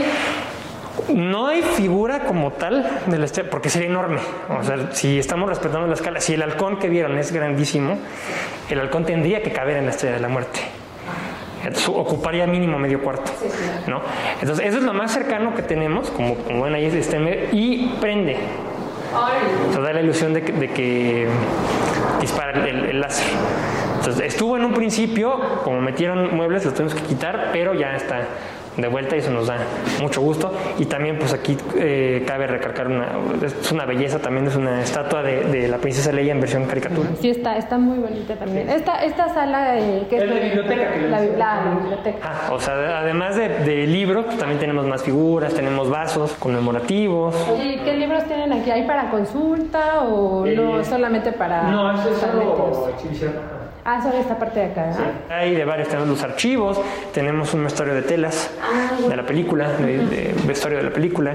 [1.12, 4.18] No hay figura como tal de la estrella, porque sería enorme.
[4.58, 7.98] O sea, si estamos respetando la escala, si el halcón que vieron es grandísimo,
[8.68, 10.60] el halcón tendría que caber en la estrella de la muerte.
[11.58, 13.32] Entonces, ocuparía mínimo medio cuarto.
[13.86, 14.00] ¿no?
[14.40, 17.48] Entonces, eso es lo más cercano que tenemos, como, como ven ahí, está en medio,
[17.52, 18.36] y prende.
[19.68, 21.26] O sea, da la ilusión de que, de que
[22.20, 23.26] dispara el, el láser.
[23.98, 28.22] Entonces, estuvo en un principio, como metieron muebles, los tenemos que quitar, pero ya está
[28.76, 29.56] de vuelta y eso nos da
[30.02, 30.52] mucho gusto.
[30.78, 33.08] Y también, pues aquí eh, cabe recalcar una,
[33.44, 37.08] es una belleza, también es una estatua de, de la princesa Leia en versión caricatura.
[37.20, 38.68] Sí, está, está muy bonita también.
[38.68, 41.38] Esta, esta sala eh, que Es de biblioteca que la, dicen.
[41.38, 42.18] la biblioteca.
[42.22, 47.34] Ah, o sea, además de, de libros, pues también tenemos más figuras, tenemos vasos conmemorativos.
[47.52, 48.70] Oye, ¿y qué libros tienen aquí?
[48.70, 51.62] ¿Hay para consulta o no solamente para.?
[51.62, 52.88] para metidos?
[52.94, 53.32] exhibición.
[53.88, 54.86] Ah, solo esta parte de acá.
[54.86, 55.10] ¿verdad?
[55.30, 56.80] Hay de varios, tenemos los archivos,
[57.14, 58.50] tenemos un vestuario de telas
[59.08, 61.34] de la película, de, de vestuario de la película,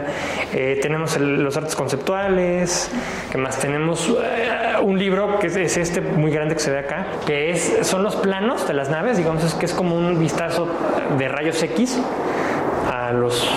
[0.53, 2.91] eh, tenemos el- los artes conceptuales,
[3.31, 4.49] que más tenemos eh,
[4.81, 8.03] un libro que es, es este muy grande que se ve acá, que es son
[8.03, 10.67] los planos de las naves, digamos es que es como un vistazo
[11.17, 11.97] de rayos X
[12.91, 13.47] a los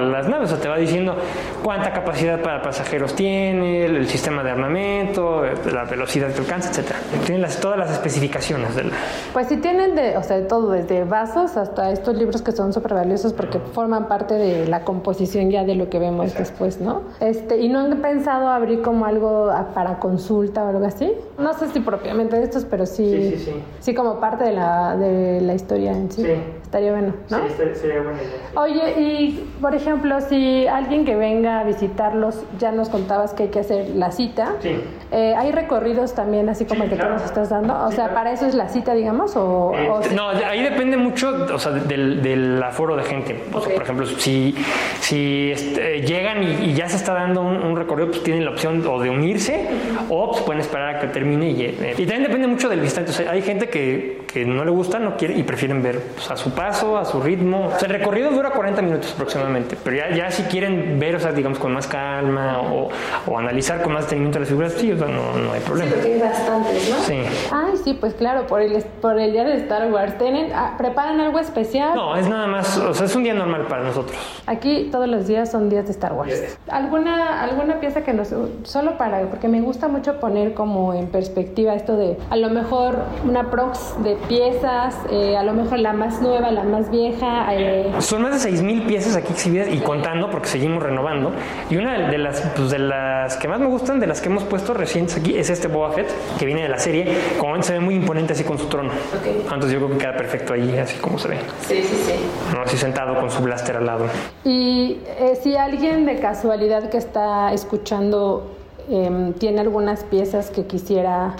[0.00, 1.16] las naves, o sea, te va diciendo
[1.62, 6.70] cuánta capacidad para pasajeros tiene, el, el sistema de armamento, eh, la velocidad que alcanza,
[6.70, 6.98] etcétera.
[7.26, 8.90] Tiene las- todas las especificaciones del
[9.32, 12.72] Pues sí tienen de, o sea, de todo, desde vasos hasta estos libros que son
[12.72, 17.02] súper valiosos porque forman parte de la composición ya de lo que vemos después, ¿no?
[17.20, 21.12] Este, y no han pensado abrir como algo a- para consulta o algo así.
[21.38, 23.52] No sé si propiamente de estos, pero sí, Sí, sí, sí.
[23.80, 26.22] sí como parte de la, de la historia en sí.
[26.24, 26.32] Sí.
[26.70, 27.38] Estaría bueno, ¿no?
[27.48, 28.30] Sí, sería buena idea.
[28.54, 33.48] Oye, y por ejemplo, si alguien que venga a visitarlos, ya nos contabas que hay
[33.48, 34.52] que hacer la cita.
[34.60, 34.76] Sí.
[35.10, 37.14] Eh, ¿Hay recorridos también, así como Sí, el que claro.
[37.16, 37.74] tú nos estás dando?
[37.74, 38.14] O Sí, sea, claro.
[38.14, 39.34] ¿para eso es la cita, digamos?
[39.34, 43.42] O, Eh, o- no, ahí depende mucho, o sea, del, del aforo de gente.
[43.52, 44.54] O sea, por ejemplo, si,
[45.00, 48.52] si este, llegan y, y ya se está dando un, un recorrido, pues tienen la
[48.52, 49.66] opción o de unirse
[50.08, 51.50] o pues, pueden esperar a que termine.
[51.50, 53.10] Y, eh, y también depende mucho del visitante.
[53.10, 56.30] O sea, hay gente que, que no le gusta, no quiere y prefieren ver pues,
[56.30, 57.66] a su paso, a su ritmo.
[57.66, 61.20] O sea, el recorrido dura 40 minutos aproximadamente, pero ya, ya si quieren ver, o
[61.20, 62.88] sea, digamos, con más calma o,
[63.26, 65.92] o analizar con más detenimiento las figuras, sí, o sea, no, no hay problema.
[65.92, 66.96] Porque hay bastantes, ¿no?
[67.02, 67.22] Sí.
[67.50, 70.16] Ay, sí, pues claro, por el, por el día de Star Wars.
[70.18, 71.94] ¿Tienen, ah, ¿Preparan algo especial?
[71.94, 74.18] No, es nada más, o sea, es un día normal para nosotros.
[74.46, 76.58] Aquí todos los días son días de Star Wars.
[76.68, 78.34] ¿Alguna, alguna pieza que nos...
[78.62, 79.20] Solo para...
[79.22, 83.94] Porque me gusta mucho poner como en perspectiva esto de a lo mejor una prox
[84.02, 87.46] de piezas, eh, a lo mejor la más nueva, la más vieja.
[87.54, 91.32] eh, Son más de 6.000 piezas aquí exhibidas y contando porque seguimos renovando.
[91.68, 94.44] Y una de las, pues, de las que más me gustan, de las que hemos
[94.44, 97.06] puesto recientes aquí, es este Boba Fett, que viene de la serie.
[97.38, 98.90] Como ven, se ve muy imponente así con su trono.
[99.24, 101.36] Entonces yo creo que queda perfecto ahí, así como se ve.
[101.66, 102.14] Sí, sí, sí.
[102.54, 102.62] ¿no?
[102.62, 104.06] Así sentado con su blaster al lado.
[104.44, 108.50] Y eh, si alguien de casualidad que está escuchando
[108.88, 111.34] em, tiene algunas piezas que quisiera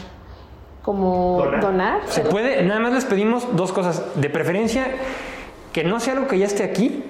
[0.82, 4.04] como donar, Se puede, nada más les pedimos dos cosas.
[4.14, 4.86] De preferencia,
[5.72, 7.04] que no sea algo que ya esté aquí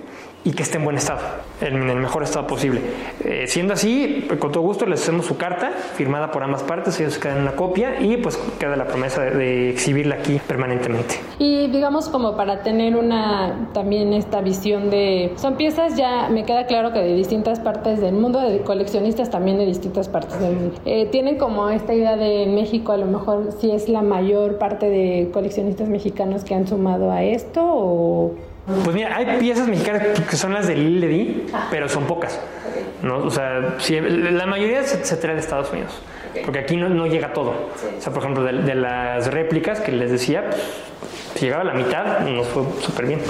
[0.44, 1.20] y que esté en buen estado,
[1.60, 2.80] en el mejor estado posible.
[3.24, 7.18] Eh, siendo así, con todo gusto les hacemos su carta firmada por ambas partes, ellos
[7.18, 11.16] quedan una copia y pues queda la promesa de, exhibirla aquí permanentemente.
[11.38, 16.66] Y digamos como para tener una también esta visión de son piezas ya me queda
[16.66, 20.74] claro que de distintas partes del mundo, de coleccionistas también de distintas partes del mundo.
[20.86, 24.88] Eh, tienen como esta idea de México a lo mejor si es la mayor parte
[24.88, 28.34] de coleccionistas mexicanos que han sumado a esto o
[28.66, 32.40] Pues mira, hay piezas mexicanas que son las de Lil Ledi, pero son pocas.
[33.02, 33.18] ¿no?
[33.18, 36.00] O sea, la mayoría se, se trae de Estados Unidos,
[36.44, 37.70] porque aquí no, no llega todo.
[37.96, 40.62] O sea, por ejemplo, de, de las réplicas que les decía, pues,
[41.34, 43.20] si llegaba a la mitad, nos fue súper bien.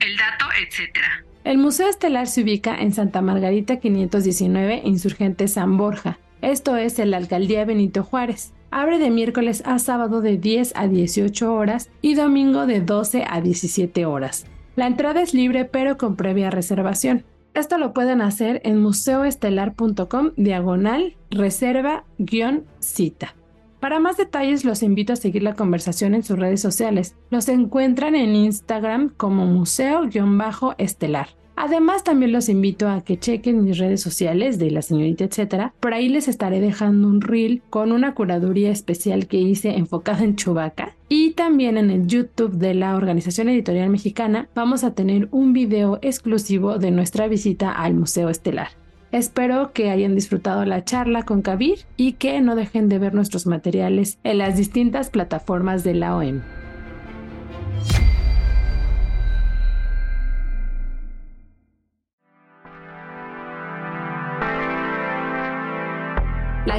[0.00, 1.24] el dato, etcétera.
[1.44, 6.18] El Museo Estelar se ubica en Santa Margarita 519, Insurgente San Borja.
[6.40, 8.52] Esto es en la alcaldía Benito Juárez.
[8.76, 13.40] Abre de miércoles a sábado de 10 a 18 horas y domingo de 12 a
[13.40, 14.46] 17 horas.
[14.74, 17.24] La entrada es libre pero con previa reservación.
[17.54, 23.36] Esto lo pueden hacer en museoestelar.com diagonal reserva guion cita.
[23.78, 27.14] Para más detalles los invito a seguir la conversación en sus redes sociales.
[27.30, 31.28] Los encuentran en Instagram como museo-estelar.
[31.56, 35.72] Además también los invito a que chequen mis redes sociales de la señorita etcétera.
[35.80, 40.36] Por ahí les estaré dejando un reel con una curaduría especial que hice enfocada en
[40.36, 40.94] Chewbacca.
[41.08, 45.98] Y también en el YouTube de la Organización Editorial Mexicana vamos a tener un video
[46.02, 48.68] exclusivo de nuestra visita al Museo Estelar.
[49.12, 53.46] Espero que hayan disfrutado la charla con Kabir y que no dejen de ver nuestros
[53.46, 56.42] materiales en las distintas plataformas de la OEM.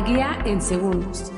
[0.05, 1.31] Guía en segundos.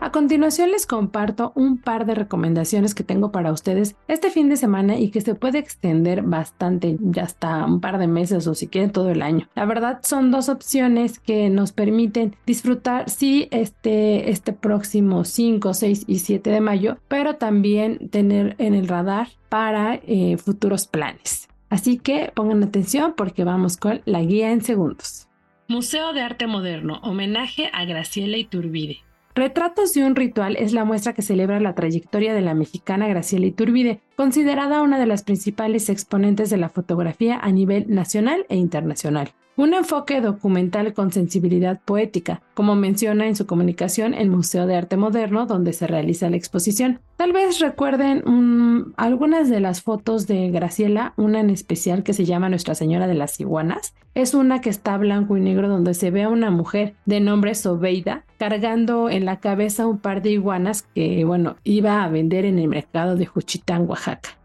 [0.00, 4.56] A continuación les comparto un par de recomendaciones que tengo para ustedes este fin de
[4.56, 8.66] semana y que se puede extender bastante, ya hasta un par de meses o si
[8.66, 9.48] quieren todo el año.
[9.54, 16.04] La verdad son dos opciones que nos permiten disfrutar sí este, este próximo 5, 6
[16.06, 21.48] y 7 de mayo, pero también tener en el radar para eh, futuros planes.
[21.68, 25.29] Así que pongan atención porque vamos con la guía en segundos.
[25.70, 29.04] Museo de Arte Moderno, homenaje a Graciela Iturbide.
[29.36, 33.46] Retratos de un ritual es la muestra que celebra la trayectoria de la mexicana Graciela
[33.46, 39.30] Iturbide, considerada una de las principales exponentes de la fotografía a nivel nacional e internacional.
[39.60, 44.96] Un enfoque documental con sensibilidad poética, como menciona en su comunicación el Museo de Arte
[44.96, 47.00] Moderno donde se realiza la exposición.
[47.16, 52.24] Tal vez recuerden um, algunas de las fotos de Graciela, una en especial que se
[52.24, 53.92] llama Nuestra Señora de las Iguanas.
[54.14, 57.54] Es una que está blanco y negro donde se ve a una mujer de nombre
[57.54, 62.58] Sobeida cargando en la cabeza un par de iguanas que, bueno, iba a vender en
[62.58, 64.39] el mercado de Juchitán, Oaxaca.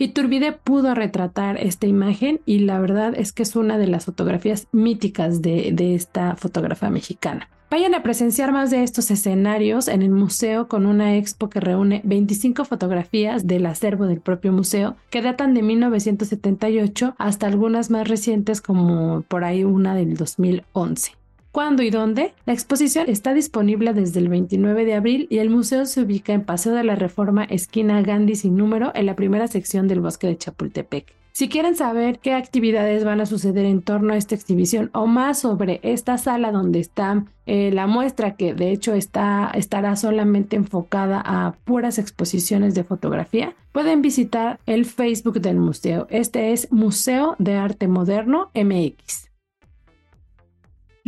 [0.00, 4.66] Iturbide pudo retratar esta imagen y la verdad es que es una de las fotografías
[4.72, 7.50] míticas de, esta fotógrafa mexicana.
[7.70, 12.00] Vayan a presenciar más de estos escenarios en el museo con una expo que reúne
[12.04, 18.62] 25 fotografías del acervo del propio museo que datan de 1978 hasta algunas más recientes
[18.62, 21.19] como por ahí una del 2011.
[21.52, 22.32] ¿Cuándo y dónde?
[22.46, 26.44] La exposición está disponible desde el 29 de abril y el museo se ubica en
[26.44, 30.38] Paseo de la Reforma, esquina Gandhi sin número, en la primera sección del bosque de
[30.38, 31.12] Chapultepec.
[31.32, 35.40] Si quieren saber qué actividades van a suceder en torno a esta exhibición o más
[35.40, 41.20] sobre esta sala donde está eh, la muestra, que de hecho está, estará solamente enfocada
[41.24, 46.06] a puras exposiciones de fotografía, pueden visitar el Facebook del museo.
[46.10, 49.29] Este es Museo de Arte Moderno MX.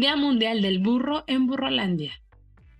[0.02, 2.10] Día Mundial del Burro en Burrolandia.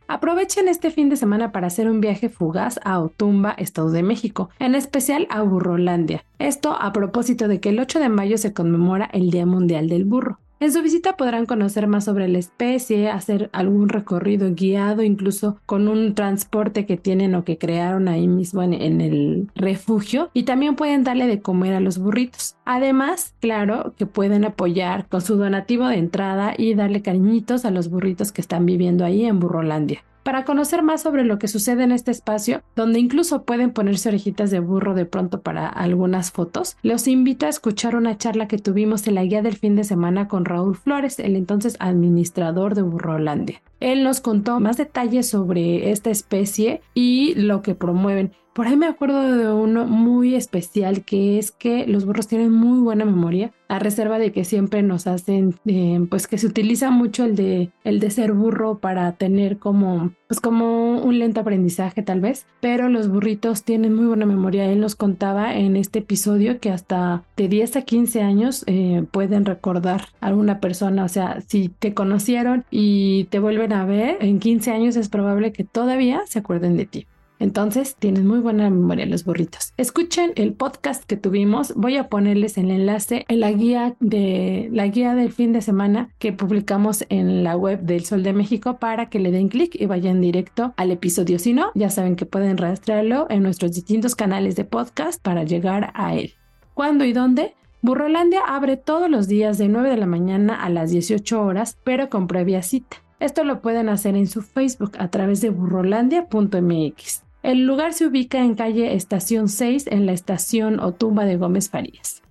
[0.09, 4.51] Aprovechen este fin de semana para hacer un viaje fugaz a Otumba, Estado de México,
[4.59, 6.25] en especial a Burrolandia.
[6.41, 10.05] Esto a propósito de que el 8 de mayo se conmemora el Día Mundial del
[10.05, 10.41] Burro.
[10.63, 15.89] En su visita podrán conocer más sobre la especie, hacer algún recorrido guiado, incluso con
[15.89, 20.31] un transporte que tienen o que crearon ahí mismo en, el refugio.
[20.35, 22.55] Y también pueden darle de comer a los burritos.
[22.65, 27.91] Además, claro que pueden apoyar con su donativo de entrada y darle cariñitos a los
[27.91, 30.05] burritos que están viviendo ahí en Burrolandia.
[30.23, 34.51] Para conocer más sobre lo que sucede en este espacio, donde incluso pueden ponerse orejitas
[34.51, 39.07] de burro de pronto para algunas fotos, los invito a escuchar una charla que tuvimos
[39.09, 43.63] en la guía del fin de semana con Raúl Flores, el entonces administrador de Burrolandia.
[43.83, 48.33] Él nos contó más detalles sobre esta especie y lo que promueven.
[48.53, 52.81] Por ahí me acuerdo de uno muy especial que es que los burros tienen muy
[52.81, 57.25] buena memoria, a reserva de que siempre nos hacen, eh, pues que se utiliza mucho
[57.25, 62.21] el de, el de ser burro para tener como, pues como un lento aprendizaje tal
[62.21, 64.71] vez, pero los burritos tienen muy buena memoria.
[64.71, 69.47] Él nos contaba en este episodio que hasta de 10 a 15 años eh, pueden
[69.47, 74.71] recordar a alguna persona, o sea, si te conocieron y te vuelven ver, en 15
[74.71, 77.07] años es probable que todavía se acuerden de ti.
[77.43, 79.73] Entonces, tienen muy buena memoria los burritos.
[79.77, 81.75] Escuchen el podcast que tuvimos.
[81.75, 86.11] Voy a ponerles el enlace en la guía de la guía del fin de semana
[86.21, 89.87] que publicamos en la web del Sol de México para que le den clic y
[89.87, 91.41] vayan directo al episodio.
[91.41, 95.91] Si no, ya saben que pueden rastrearlo en nuestros distintos canales de podcast para llegar
[95.95, 96.35] a él.
[96.75, 97.57] ¿Cuándo y dónde?
[97.85, 102.09] Burrolandia abre todos los días de 9 de la mañana a las 18 horas, pero
[102.09, 102.99] con previa cita.
[103.23, 107.23] Esto lo pueden hacer en su Facebook a través de burrolandia.mx.
[107.45, 112.23] El lugar se ubica en calle Estación 6 en la estación Otumba de Gómez Farías.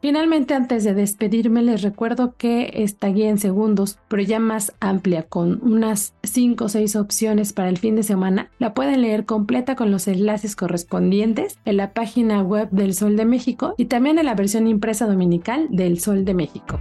[0.00, 5.24] Finalmente, antes de despedirme, les recuerdo que esta guía en segundos, pero ya más amplia,
[5.24, 9.74] con unas 5 o 6 opciones para el fin de semana, la pueden leer completa
[9.74, 14.26] con los enlaces correspondientes en la página web del Sol de México y también en
[14.26, 16.78] la versión impresa dominical del Sol de México.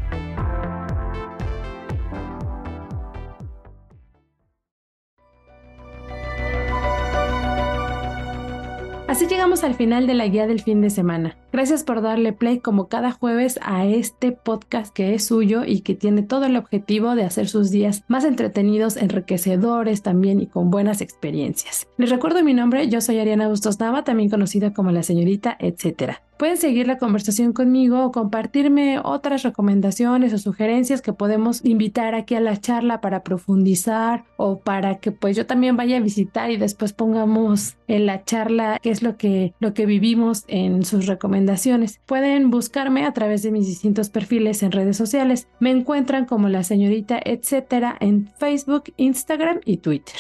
[9.14, 11.38] Así llegamos al final de la guía del fin de semana.
[11.52, 15.94] Gracias por darle play como cada jueves a este podcast que es suyo y que
[15.94, 21.00] tiene todo el objetivo de hacer sus días más entretenidos, enriquecedores también y con buenas
[21.00, 21.88] experiencias.
[22.00, 26.24] Les recuerdo mi nombre, yo soy Ariana Bustos Nava, también conocida como la señorita, etcétera.
[26.44, 32.36] Pueden seguir la conversación conmigo o compartirme otras recomendaciones o sugerencias que podemos invitar aquí
[32.36, 36.58] a la charla para profundizar o para que pues yo también vaya a visitar y
[36.58, 42.02] después pongamos en la charla qué es lo que, lo que vivimos en sus recomendaciones.
[42.06, 45.48] Pueden buscarme a través de mis distintos perfiles en redes sociales.
[45.62, 50.20] Me encuentran como la señorita etcétera en Facebook, Instagram y Twitter.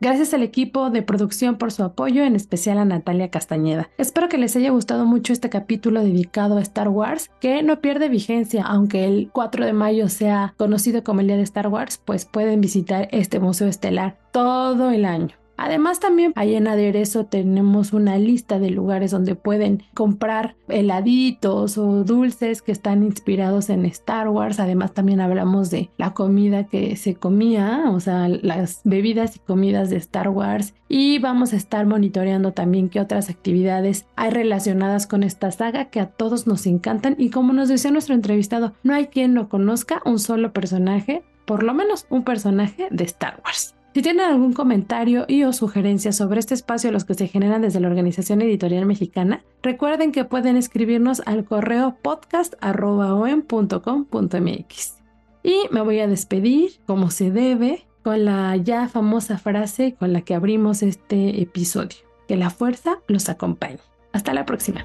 [0.00, 3.90] Gracias al equipo de producción por su apoyo, en especial a Natalia Castañeda.
[3.96, 8.08] Espero que les haya gustado mucho este capítulo dedicado a Star Wars, que no pierde
[8.08, 12.24] vigencia, aunque el 4 de mayo sea conocido como el Día de Star Wars, pues
[12.24, 15.36] pueden visitar este museo estelar todo el año.
[15.56, 22.04] Además también ahí en aderezo tenemos una lista de lugares donde pueden comprar heladitos o
[22.04, 24.60] dulces que están inspirados en Star Wars.
[24.60, 29.90] Además también hablamos de la comida que se comía, o sea, las bebidas y comidas
[29.90, 30.74] de Star Wars.
[30.88, 36.00] Y vamos a estar monitoreando también qué otras actividades hay relacionadas con esta saga que
[36.00, 37.16] a todos nos encantan.
[37.18, 41.62] Y como nos decía nuestro entrevistado, no hay quien no conozca un solo personaje, por
[41.62, 43.73] lo menos un personaje de Star Wars.
[43.94, 47.78] Si tienen algún comentario y o sugerencia sobre este espacio los que se generan desde
[47.78, 54.96] la Organización Editorial Mexicana, recuerden que pueden escribirnos al correo podcast.com.mx.
[55.44, 60.22] Y me voy a despedir, como se debe, con la ya famosa frase con la
[60.22, 61.98] que abrimos este episodio.
[62.26, 63.78] Que la fuerza los acompañe.
[64.12, 64.84] Hasta la próxima.